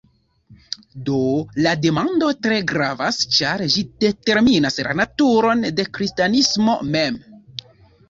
Do 1.09 1.17
la 1.65 1.73
demando 1.83 2.31
tre 2.47 2.57
gravas 2.73 3.21
ĉar 3.37 3.65
ĝi 3.75 3.85
determinas 4.07 4.83
la 4.91 4.99
naturon 5.05 5.65
de 5.81 5.91
kristanismo 6.01 6.81
mem. 6.95 7.25